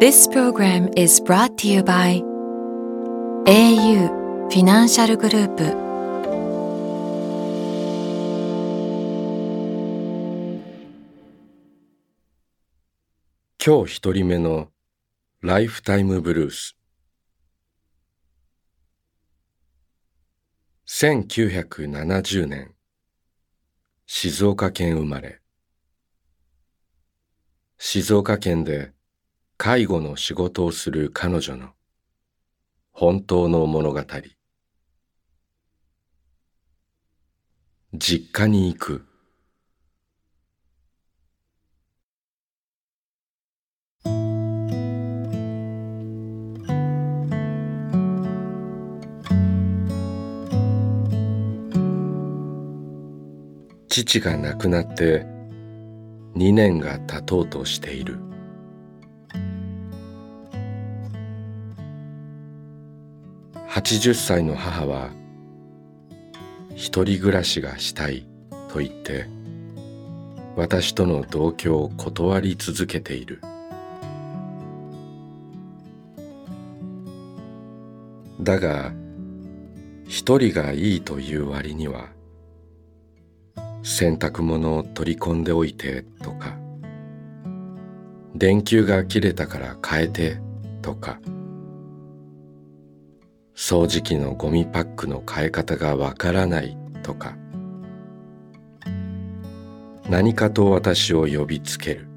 [0.00, 2.22] This program is brought to you by
[3.44, 5.64] au フィナンシャルグループ
[13.62, 14.70] 今日一人目の
[15.42, 16.78] ライフタイムブルース
[20.86, 22.74] 1970年
[24.06, 25.42] 静岡県生まれ
[27.76, 28.94] 静岡県で
[29.62, 31.72] 介護の仕事をする彼女の
[32.92, 34.02] 本当の物語。
[37.92, 39.04] 実家に行く。
[53.90, 55.26] 父が亡くなって
[56.34, 58.29] 2年が経とうとしている。
[63.70, 65.10] 80歳の母は
[66.74, 68.26] 一人暮らしがしたい
[68.68, 69.26] と言って
[70.56, 73.40] 私との同居を断り続けている。
[78.40, 78.92] だが
[80.08, 82.08] 一人がいいという割には
[83.84, 86.56] 洗濯物を取り込んでおいてとか
[88.34, 90.38] 電球が切れたから変えて
[90.82, 91.20] とか
[93.62, 97.36] 掃除機のゴミパックの変え方がわからないとか。
[100.08, 102.08] 何かと私を呼びつける。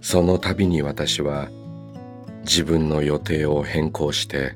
[0.00, 1.48] その度に私は
[2.44, 4.54] 自分の予定を変更して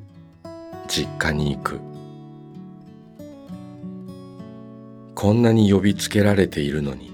[0.87, 1.81] 実家に行く。
[5.17, 7.11] こんなに呼びつけられているのに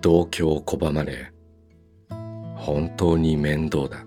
[0.00, 1.31] 同居を拒まれ
[2.62, 4.06] 本当に面倒だ。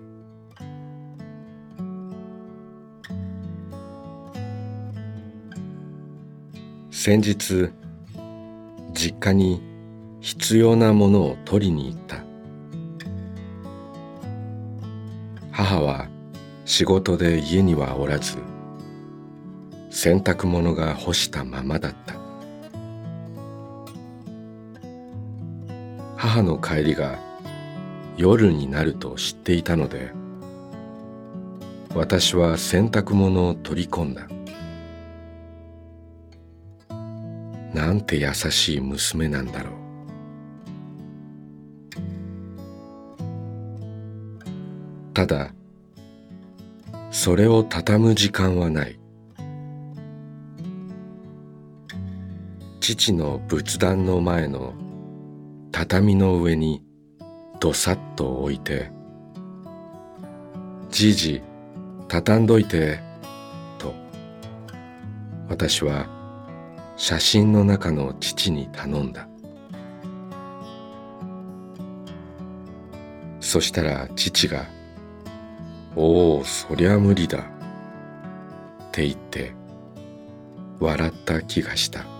[6.90, 7.70] 先日
[8.94, 9.60] 実家に
[10.20, 12.24] 必要なものを取りに行った。
[15.52, 16.08] 母は
[16.64, 18.38] 仕事で家にはおらず
[19.90, 22.14] 洗濯物が干したままだった。
[26.16, 27.25] 母の帰りが
[28.16, 30.12] 夜になると知っていたので
[31.94, 34.28] 私は洗濯物を取り込んだ。
[37.72, 39.72] なんて優しい娘なんだろう。
[45.14, 45.52] ただ
[47.10, 48.98] それを畳む時間はない。
[52.80, 54.74] 父の仏壇の前の
[55.72, 56.82] 畳の上に
[57.66, 58.92] どさっと置いて
[60.88, 61.42] 「じいじ
[62.06, 63.00] 畳んどいて」
[63.76, 63.92] と
[65.48, 66.06] 私は
[66.96, 69.26] 写真の中の父に頼んだ。
[73.40, 74.66] そしたら父が
[75.96, 77.42] 「おおそりゃ無理だ」っ
[78.92, 79.54] て言って
[80.78, 82.15] 笑った気がした。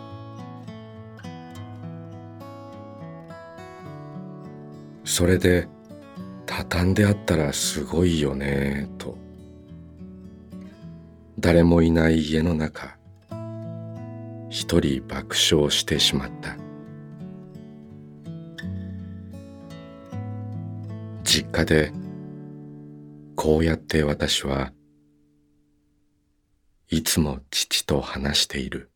[5.17, 5.67] それで
[6.45, 9.17] 畳んであったらすごいよねと。
[11.41, 12.99] 誰もいない家の中
[14.51, 16.59] 一人爆笑してしまった。
[21.25, 21.93] 実家で
[23.37, 24.71] こうやって私は
[26.91, 28.91] いつも父と話している。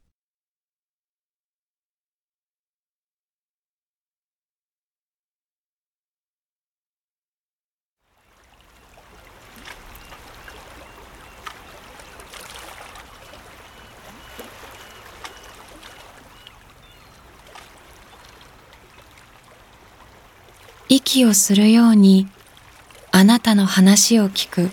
[20.92, 22.26] 息をするように
[23.12, 24.70] あなたの話を聞く。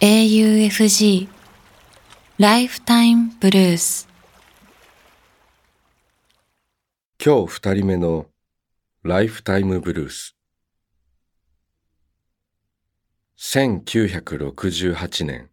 [0.00, 1.28] AUFG
[2.38, 4.08] ライフタイムブルース
[7.24, 8.26] 今日二人目の
[9.04, 10.36] ライフタイムブルース
[13.38, 15.48] 1968年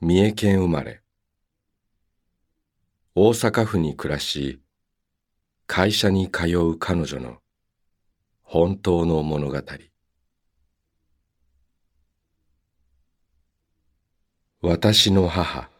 [0.00, 1.02] 三重県生まれ。
[3.14, 4.62] 大阪府に暮らし
[5.72, 7.36] 会社に通う彼女の
[8.42, 9.62] 本当の物語。
[14.62, 15.70] 私の母。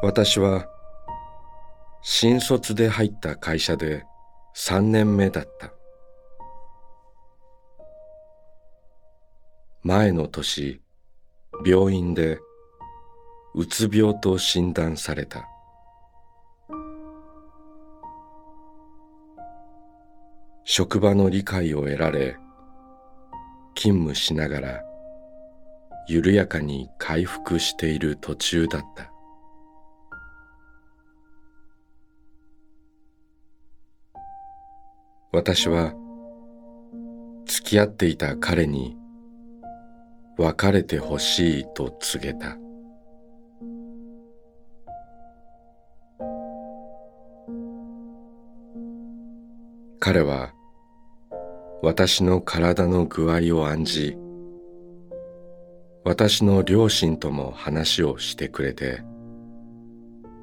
[0.00, 0.68] 私は
[2.02, 4.04] 新卒で入った会社で
[4.54, 5.72] 3年目だった。
[9.82, 10.80] 前の年
[11.66, 12.38] 病院で
[13.56, 15.48] うつ病と診断された。
[20.62, 22.36] 職場の理解を得られ
[23.74, 24.82] 勤務しながら
[26.06, 29.17] 緩やかに回復している途中だった。
[35.30, 35.92] 私は
[37.44, 38.96] 付き合っていた彼に
[40.38, 42.56] 別れてほしいと告げた。
[50.00, 50.54] 彼は
[51.82, 54.16] 私の体の具合を案じ
[56.04, 59.02] 私の両親とも話をしてくれて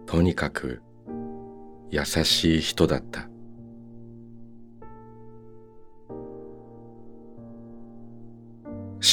[0.05, 0.83] とにかく
[1.89, 3.27] 優しい人だった。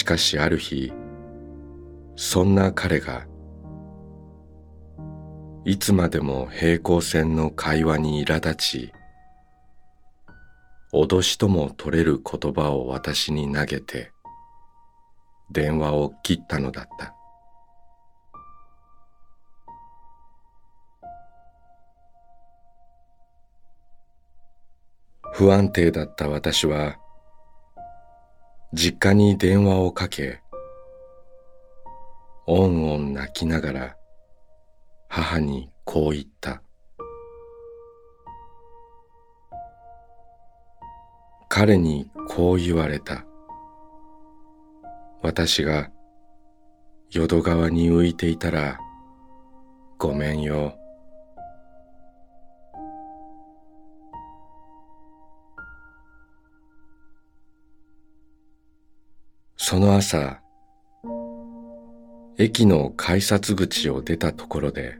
[0.02, 0.92] しかしある日
[2.16, 3.24] そんな彼が
[5.64, 8.92] いつまでも平行線の会話に苛立ち
[10.92, 14.10] 脅しとも取れる言葉を私に投げて
[15.52, 17.14] 電話を切ったのだった。
[25.32, 26.96] 不安定だった私は
[28.74, 30.40] 実家に電話をかけ、
[32.46, 33.96] おんおん泣きながら
[35.08, 36.62] 母にこう言った。
[41.50, 43.26] 彼にこう言われた。
[45.20, 45.90] 私が
[47.10, 48.80] 淀川に浮いていたら
[49.98, 50.81] ごめんよ。
[59.72, 60.42] その朝、
[62.36, 64.98] 駅の改札口を出たところで、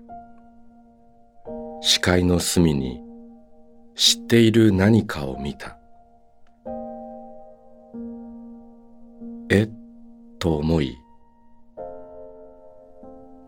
[1.82, 3.02] 視界の隅に
[3.94, 5.76] 知っている何かを見た。
[9.50, 9.68] え？
[10.38, 10.96] と思い、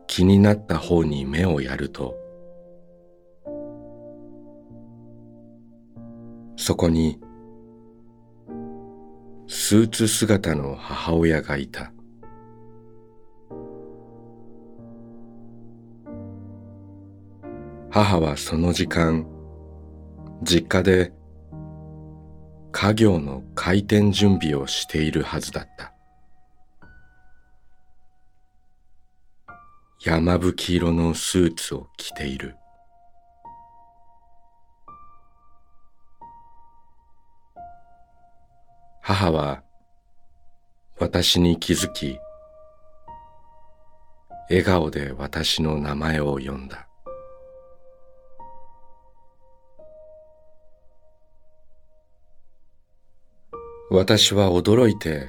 [0.06, 2.14] 気になった方に目をやると、
[6.56, 7.18] そこに
[9.66, 11.90] スーツ姿の母親がいた。
[17.90, 19.26] 母はその時間
[20.42, 21.14] 実家で
[22.72, 25.94] 家業の開店準備をしているはずだった。
[30.04, 32.54] 山吹色のスーツを着ている。
[39.06, 39.62] 母は
[40.98, 42.18] 私に気づき
[44.48, 46.88] 笑顔で私の名前を呼んだ。
[53.90, 55.28] 私は驚いて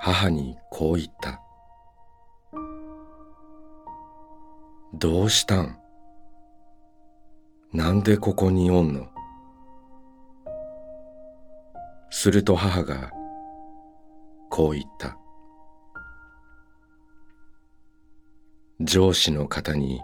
[0.00, 1.42] 母にこう言った
[4.94, 5.78] どうしたん？
[7.74, 9.17] なんでここにおんの？
[12.10, 13.10] すると母が
[14.50, 15.16] こう言った。
[18.80, 20.00] 上司の方に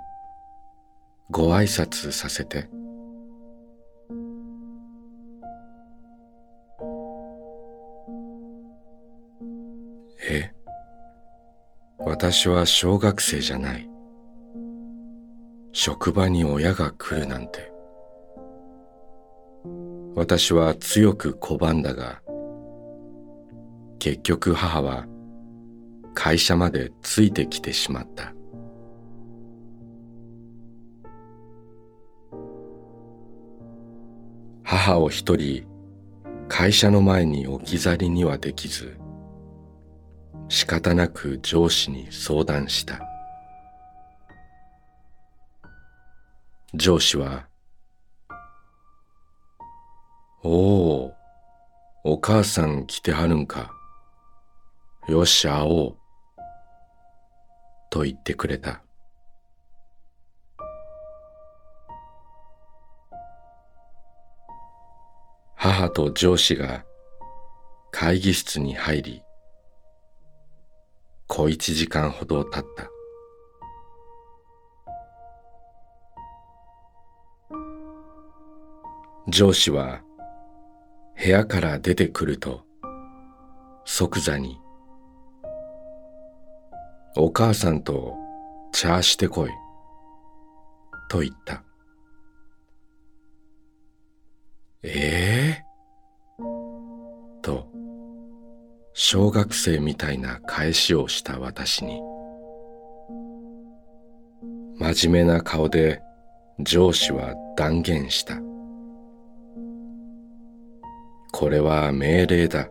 [1.30, 2.68] ご挨拶させて。
[10.28, 10.52] え
[11.98, 13.88] 私は小学生じゃない。
[15.72, 17.73] 職場に親が来るなんて。
[20.16, 22.22] 私は強く拒んだが、
[23.98, 25.06] 結局母は
[26.14, 28.32] 会社までついてきてしまった。
[34.62, 35.66] 母を一人
[36.48, 38.96] 会社の前に置き去りにはできず、
[40.48, 43.00] 仕方なく上司に相談した。
[46.74, 47.46] 上司は
[50.46, 51.14] おお
[52.04, 53.72] お母さん来てはるんか。
[55.08, 55.96] よっしゃ会おう」
[57.90, 58.82] と言ってくれた。
[65.56, 66.84] 母と上司が
[67.90, 69.22] 会議室に入り
[71.26, 72.90] 小一時間ほど経った。
[79.26, 80.02] 上司は
[81.16, 82.64] 部屋から出てくると
[83.84, 84.58] 即座に
[87.16, 88.14] 「お母さんと
[88.72, 89.50] 茶してこい」
[91.08, 91.62] と言った。
[94.86, 97.68] ええー、と
[98.92, 102.02] 小学生みたいな返しをした私に
[104.78, 106.02] 真面目な顔で
[106.60, 108.53] 上司は断言した。
[111.44, 112.70] これは命令だ。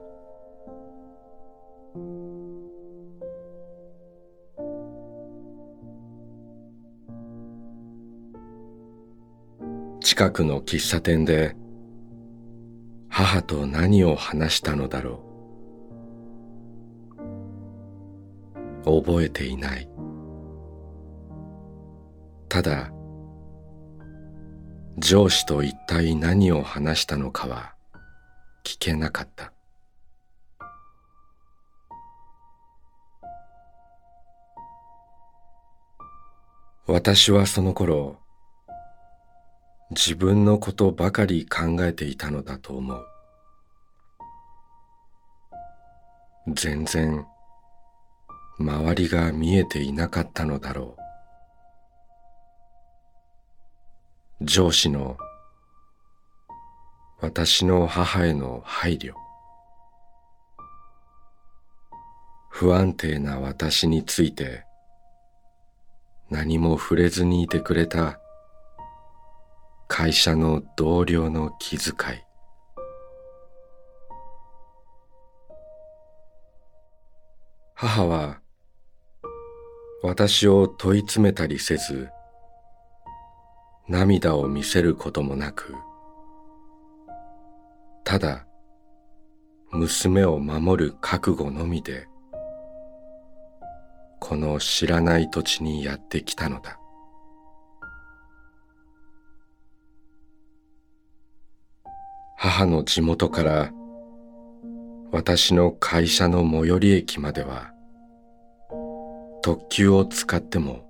[10.01, 11.55] 近くの喫茶店で
[13.09, 15.23] 母と何を話したのだろ
[18.83, 19.03] う。
[19.03, 19.87] 覚えていない。
[22.49, 22.91] ただ
[24.97, 27.72] 上司と一体何を話したのかは
[28.63, 29.51] 聞けなかった。
[36.85, 38.17] 私はその頃
[39.91, 43.05] 自分のことばかり考えていたのだと思う。
[46.55, 47.25] 全然
[48.59, 50.97] 周りが見えていなかったのだろ
[54.41, 54.45] う。
[54.45, 55.17] 上司の
[57.21, 59.13] 私の母への配慮。
[62.49, 64.63] 不安定な私について
[66.29, 68.19] 何も触れずにいてくれた
[69.87, 72.23] 会社の同僚の気遣い。
[77.75, 78.39] 母は
[80.03, 82.09] 私を問い詰めたりせず
[83.87, 85.75] 涙を見せることもなく
[88.03, 88.45] ただ
[89.71, 92.07] 娘を守る覚悟のみで
[94.19, 96.79] この知らない土地にやってきたのだ。
[102.37, 103.71] 母の地元から
[105.11, 107.71] 私の会社の最寄り駅までは
[109.41, 110.85] 特急を使っても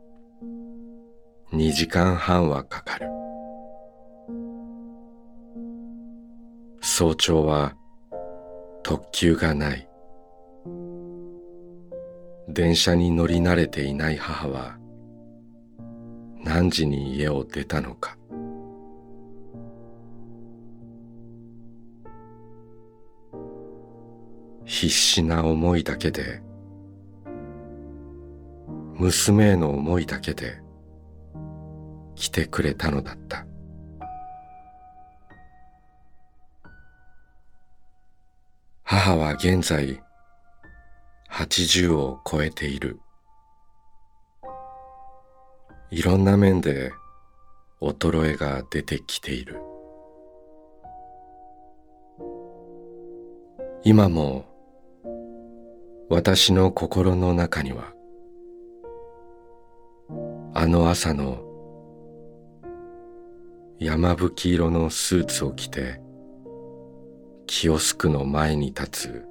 [1.52, 3.23] 2時間半はかかる。
[6.96, 7.74] 早朝は
[8.84, 9.90] 特急がない。
[12.48, 14.78] 電車に乗り慣れていない母は
[16.44, 18.16] 何時に家を出たのか。
[24.64, 26.44] 必死な思いだけで
[29.00, 30.62] 娘への思いだけで
[32.14, 33.48] 来てくれたのだった。
[38.96, 40.00] 母は現在
[41.32, 43.00] 80を超えている。
[45.90, 46.94] いろんな面で
[47.82, 49.60] 衰えが出てきている。
[53.84, 54.46] 今も
[56.08, 57.94] 私の心の中には
[60.54, 61.42] あの朝の
[63.80, 66.00] 山吹色のスーツを着て
[67.46, 69.26] キオスクの前に立つ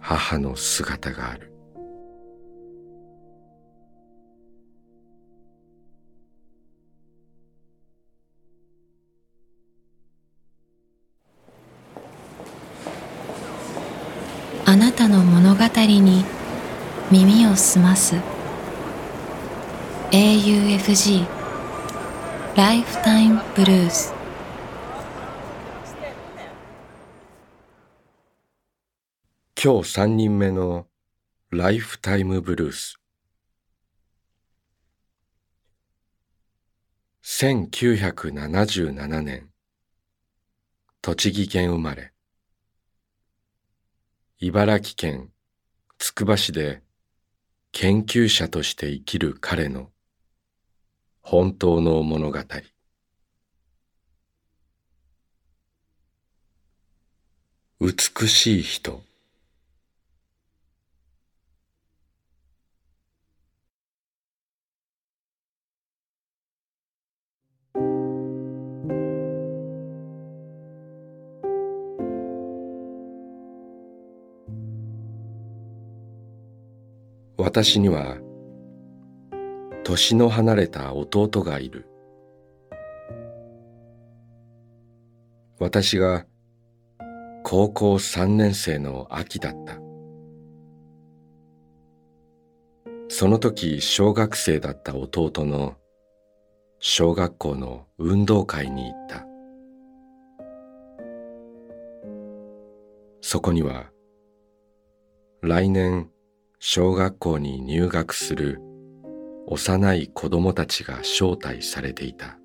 [0.00, 1.50] 母の姿がある。
[14.66, 16.24] あなたの物語に
[17.10, 18.16] 耳を澄ます。
[20.10, 21.26] AUFG
[22.56, 24.13] ライフタイムブルース
[29.64, 30.88] 今日三人目の
[31.50, 32.98] ライフタイムブルース。
[37.22, 39.48] 1977年
[41.00, 42.12] 栃木県生まれ。
[44.38, 45.32] 茨城県
[45.96, 46.82] つくば市で
[47.72, 49.88] 研究者として生きる彼の
[51.22, 52.38] 本当の物語。
[57.80, 59.02] 美しい人。
[77.54, 78.16] 私には
[79.84, 81.86] 年の離れた弟がいる。
[85.60, 86.26] 私が
[87.44, 89.78] 高校三年生の秋だった。
[93.08, 95.76] その時小学生だった弟の
[96.80, 99.24] 小学校の運動会に行った。
[103.20, 103.92] そこには
[105.40, 106.10] 来年
[106.66, 108.58] 小学校に入学する
[109.46, 112.38] 幼い子供たちが招待されていた。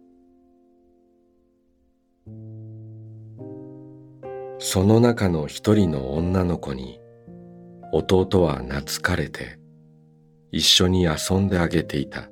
[4.58, 7.00] その中の一人の女の子に
[7.94, 9.58] 弟は懐かれて
[10.52, 12.30] 一緒に遊んであげていた。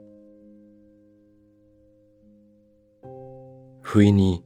[3.81, 4.43] 不意に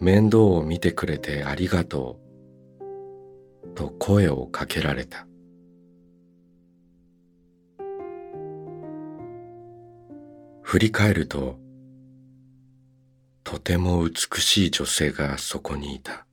[0.00, 2.18] 面倒を見てくれてありがと
[3.62, 5.28] うと声をかけられた。
[10.64, 11.58] 振り返ると
[13.44, 16.26] とても美しい女性がそこにいた。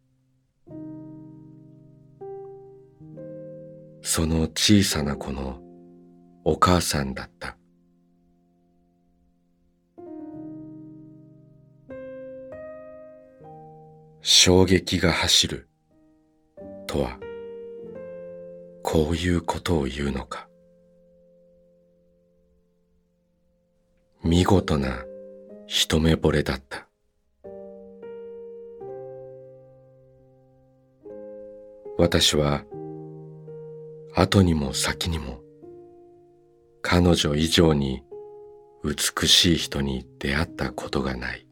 [4.02, 5.60] その小さな子の
[6.46, 7.58] お母さんだった。
[14.22, 15.70] 衝撃が走る
[16.88, 17.20] とは
[18.82, 20.48] こういうことを言うのか。
[24.24, 25.04] 見事な
[25.66, 26.88] 一目惚れだった。
[31.98, 32.64] 私は
[34.16, 35.40] 後にも先にも
[36.84, 38.04] 彼女以上に
[38.84, 41.48] 美しい人に出会ったことがない。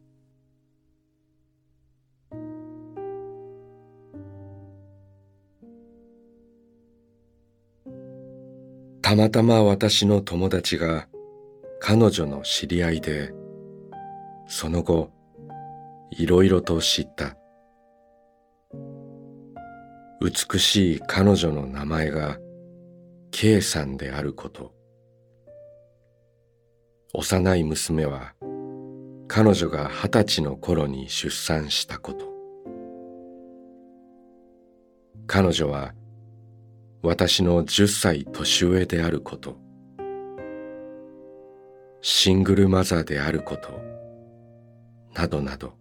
[9.02, 11.08] たまたま私の友達が
[11.80, 13.32] 彼女の知り合いで、
[14.48, 15.12] その後、
[16.12, 17.36] いろいろと知った。
[20.22, 22.38] 美しい彼女の名前が
[23.32, 24.74] K さんであること。
[27.14, 28.34] 幼い娘は
[29.28, 32.26] 彼女が二十歳の頃に出産したこと。
[35.26, 35.94] 彼女は
[37.02, 39.69] 私の十歳年上であること。
[42.02, 43.82] シングルマザーであること
[45.14, 45.74] などなど。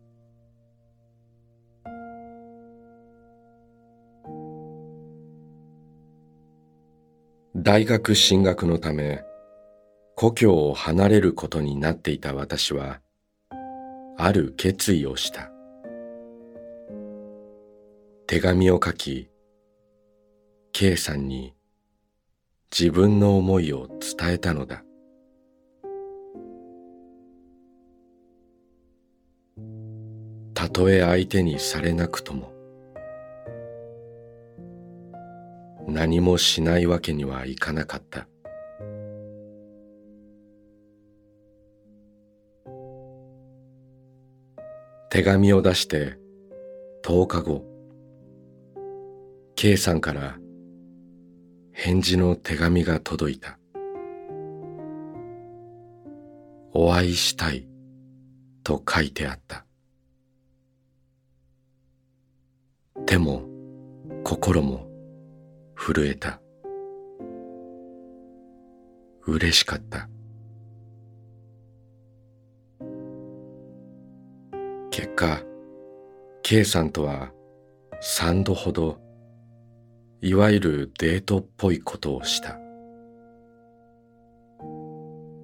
[7.54, 9.22] 大学進学のため
[10.16, 13.00] 故郷を離れることになっていた私は
[14.16, 15.50] ある決意をした。
[18.26, 19.28] 手紙を書き
[20.72, 21.54] K さんに
[22.70, 24.82] 自分の思いを伝えたのだ。
[30.58, 32.52] たとえ相手にされなくとも
[35.86, 38.26] 何もしないわけにはいかなかった。
[45.10, 46.18] 手紙を出して
[47.04, 47.64] 10日後
[49.54, 50.38] K さんから
[51.70, 53.60] 返事の手紙が届いた。
[56.72, 57.68] お会いしたい
[58.64, 59.67] と書いてあった。
[63.10, 63.42] 手も
[64.22, 64.86] 心も
[65.74, 66.42] 震えた。
[69.26, 70.10] 嬉しかった。
[74.90, 75.40] 結果
[76.42, 77.32] K さんとは
[78.02, 78.98] 三度ほど
[80.20, 82.58] いわゆるデートっぽいことをした。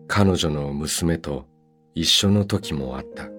[0.06, 1.46] 彼女の娘と
[1.94, 3.33] 一緒の時もあった。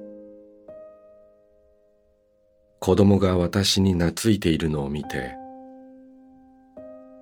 [2.80, 5.36] 子供が私に懐いているのを見て、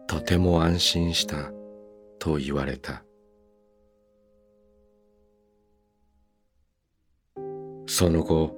[0.08, 1.52] とても安心した
[2.20, 3.04] と言われた。
[7.88, 8.56] その後、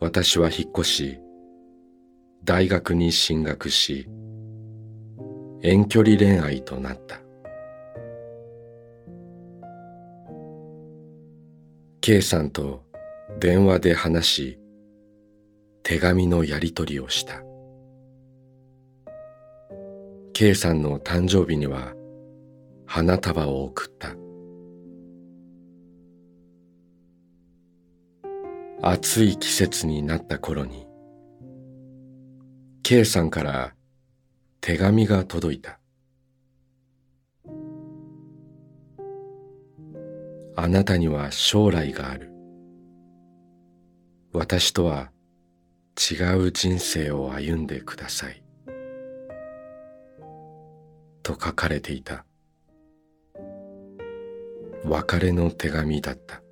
[0.00, 1.18] 私は引っ越し、
[2.44, 4.08] 大学に進学し、
[5.62, 7.20] 遠距離恋愛となった。
[12.00, 12.82] K さんと
[13.38, 14.61] 電話で話し、
[15.82, 17.42] 手紙のやり取りをした。
[20.32, 21.94] K さんの誕生日には
[22.86, 24.16] 花束を送った。
[28.80, 30.86] 暑い季節になった頃に、
[32.82, 33.74] K さんから
[34.60, 35.78] 手紙が届いた。
[40.56, 42.32] あなたには将来がある。
[44.32, 45.11] 私とは
[45.96, 48.42] 違う人生を歩んでください。
[51.22, 52.24] と書かれていた。
[54.84, 56.42] 別れの手紙だった。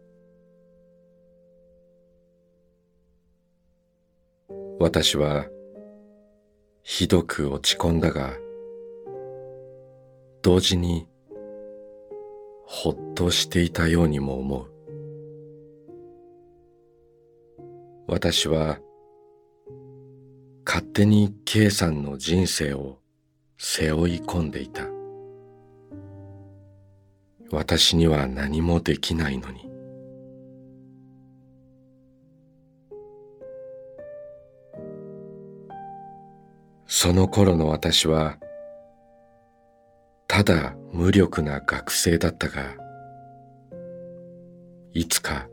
[4.79, 5.47] 私は
[6.83, 8.35] ひどく落ち込んだが、
[10.43, 11.07] 同時に
[12.65, 14.71] ほっとしていたようにも思う。
[18.07, 18.79] 私は
[20.67, 22.99] 勝手に K さんの人生を
[23.59, 24.85] 背負い込んでいた。
[27.51, 29.69] 私には何もできないのに。
[36.87, 38.39] その頃の私は、
[40.29, 42.77] ただ無力な学生だったが、
[44.93, 45.49] いつか、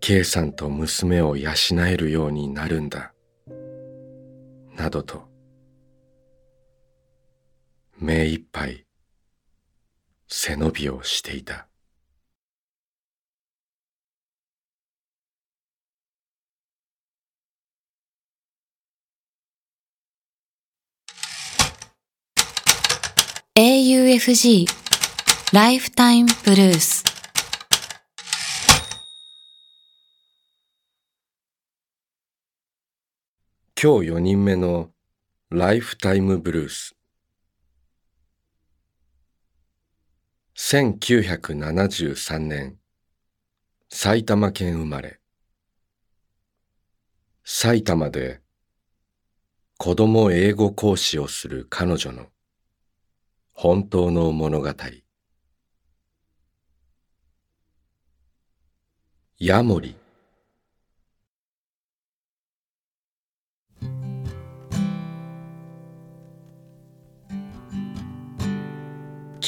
[0.00, 1.50] K さんと娘を養
[1.86, 3.12] えるようになるんだ、
[4.78, 5.28] などと、
[7.98, 8.86] 目いっぱい
[10.28, 11.66] 背伸びをしていた。
[23.56, 24.66] AUFG
[25.52, 27.17] ライフタイムブルース
[33.80, 34.90] 今日4人目の
[35.50, 36.96] ライフタイムブルース。
[40.56, 42.76] 1973年
[43.88, 45.20] 埼玉県生まれ。
[47.44, 48.40] 埼玉で
[49.76, 52.26] 子供英語講師をする彼女の
[53.52, 54.74] 本当の物語。
[59.38, 59.97] ヤモリ。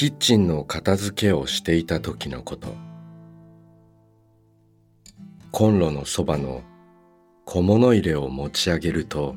[0.01, 2.75] キッチンの片付けをしていた時のこと。
[5.51, 6.63] コンロのそばの
[7.45, 9.35] 小物入れを持ち上げると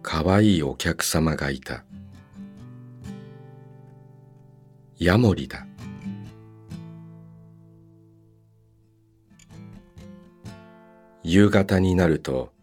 [0.00, 1.84] かわいいお客様がいた。
[4.96, 5.66] ヤモリだ。
[11.22, 12.54] 夕方になると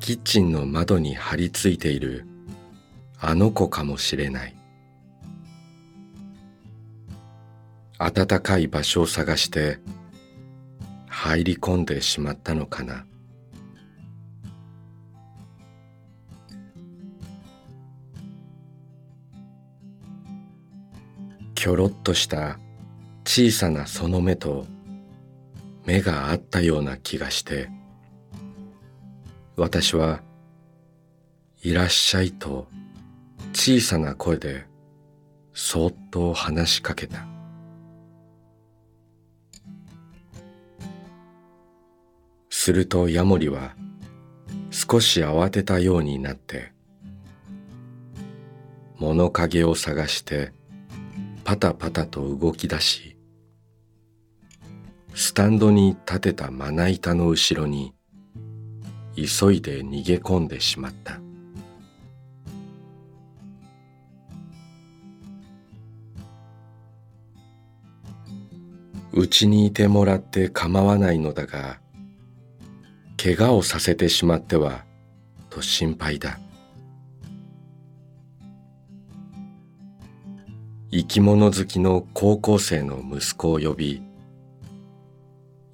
[0.00, 2.26] キッチンの窓に張り付いている
[3.18, 4.59] あの子かもしれない。
[8.00, 9.78] 暖かい場所を探して
[11.06, 13.04] 入り込んでしまったのかな。
[21.54, 22.58] きょろっとした
[23.26, 24.64] 小さなその目と
[25.84, 27.68] 目があったような気がして
[29.56, 30.22] 私は
[31.62, 32.66] いらっしゃいと
[33.52, 34.64] 小さな声で
[35.52, 37.29] そっと話しかけた。
[42.62, 43.74] するとヤモリは
[44.70, 46.72] 少し慌てたようになって
[48.98, 50.52] 物陰を探して
[51.42, 53.16] パタパタと動き出し、
[55.14, 57.94] スタンドに立てたまな板の後ろに
[59.16, 61.18] 急いで逃げ込んでしまった。
[69.14, 71.80] うちにいてもらって構わないのだが、
[73.22, 74.86] 怪我をさせてしまっては
[75.50, 76.38] と心配だ。
[80.90, 84.02] 生き物好きの高校生の息子を呼び、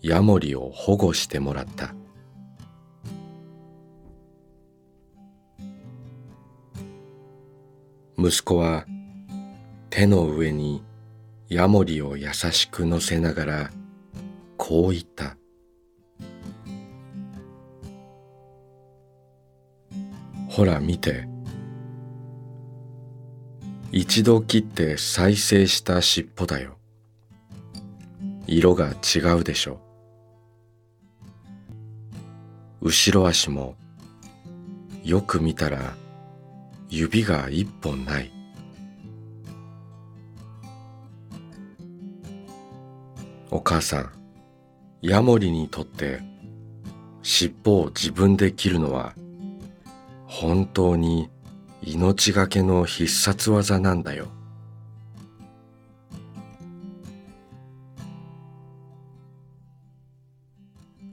[0.03, 1.95] ヤモリを保護してもらった。
[8.19, 8.87] 息子は
[9.89, 10.83] 手の上に
[11.49, 13.71] ヤモリを優しく乗せながら
[14.57, 15.37] こう言った。
[20.57, 21.29] ほら見て。
[23.93, 26.79] 一度切って再生した尻尾だよ。
[28.47, 29.83] 色が違うでしょ。
[32.81, 33.77] 後ろ足も
[35.05, 35.95] よく見たら
[36.89, 38.33] 指が一本ない。
[43.51, 44.11] お母さん
[45.03, 46.23] ヤモリにとって
[47.23, 49.15] 尻尾を自分で切るのは
[50.39, 51.31] 本当に
[51.83, 54.29] 命がけの必殺技なんだよ。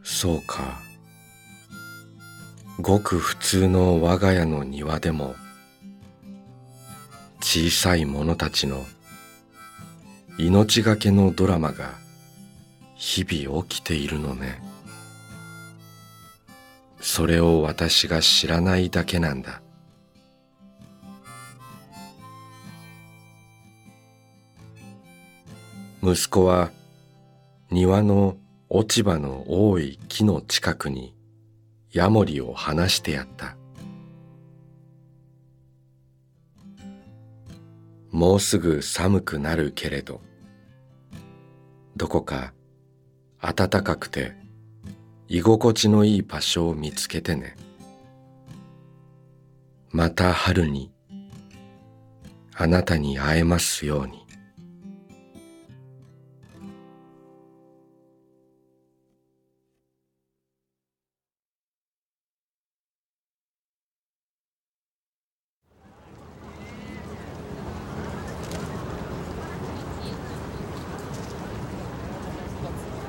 [0.03, 0.81] そうか。
[2.81, 5.35] ごく普通の我が家の庭でも
[7.39, 8.83] 小さい者たちの
[10.37, 11.93] 命がけのドラマが
[12.95, 14.72] 日々起きているのね。
[17.03, 19.61] それを私が知らないだけなんだ。
[26.01, 26.71] 息子は
[27.69, 28.37] 庭の
[28.69, 31.13] 落ち葉の多い木の近くに
[31.91, 33.57] ヤモリを放してやった。
[38.11, 40.21] もうすぐ寒くなるけれど
[41.97, 42.53] どこか
[43.41, 44.42] 暖かくて
[45.33, 47.55] 居心地のいい場所を見つけてね。
[49.89, 50.91] また春に
[52.53, 54.21] あなたに会えますように。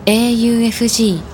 [0.07, 1.34] AUFG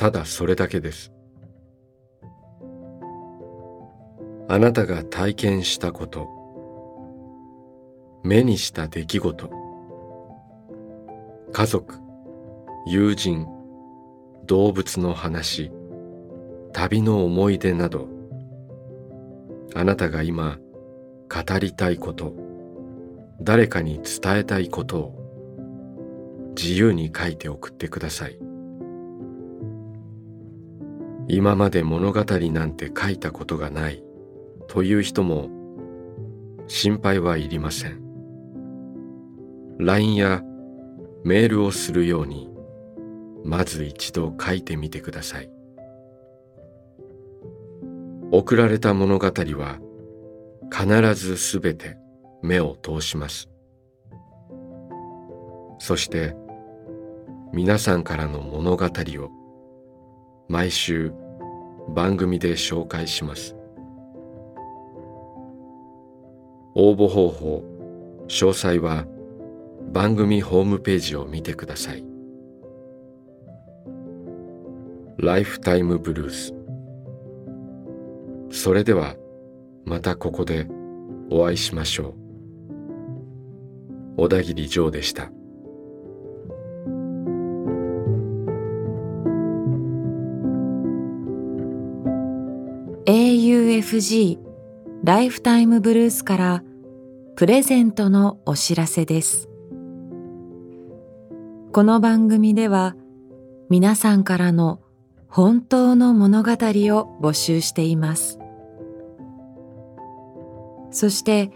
[0.00, 1.12] ただそれだけです。
[4.48, 6.26] あなたが体験したこと。
[8.24, 9.50] 目にした出来事。
[11.52, 11.96] 家族
[12.86, 13.46] 友人
[14.46, 15.70] 動物の話。
[16.72, 18.08] 旅の思い出など。
[19.74, 20.56] あなたが今
[21.28, 22.32] 語りたいこと。
[23.42, 26.52] 誰かに伝えたいことを。
[26.56, 28.49] 自由に書いて送ってください。
[31.32, 34.02] 今まで物語なんて書いたことがない
[34.66, 35.48] という人も
[36.66, 38.02] 心配はいりません。
[39.78, 40.42] LINE や
[41.22, 42.50] メールをするように
[43.44, 45.48] まず一度書いてみてください。
[48.32, 49.78] 送られた物語は
[50.72, 51.96] 必ずすべて
[52.42, 53.48] 目を通します。
[55.78, 56.34] そして
[57.52, 59.39] 皆さんからの物語を
[60.50, 61.12] 毎週
[61.94, 63.54] 番組で紹介します。
[66.74, 67.62] 応募方法
[68.26, 69.06] 詳細は
[69.92, 72.04] 番組ホームページを見てください。
[75.18, 76.52] ライフタイムブルース。
[78.50, 79.14] それでは
[79.84, 80.66] またここで
[81.30, 82.16] お会いしましょ
[84.16, 84.22] う。
[84.22, 85.30] 小田切ジョーでした。
[93.90, 94.38] FG
[95.02, 96.62] ライフタイムブルースから
[97.34, 99.48] プレゼントのお知らせです。
[101.72, 102.94] この番組では
[103.68, 104.80] 皆さんからの
[105.26, 108.38] 本当の物語を募集しています。
[110.92, 111.50] そして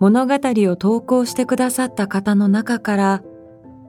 [0.00, 3.22] 物語を投稿してくださった方の中から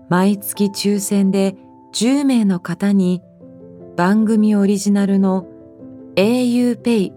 [0.08, 1.56] 毎月抽選で
[1.96, 3.24] 10名の方に
[3.96, 5.48] 番組オリジナルの
[6.16, 7.17] auPay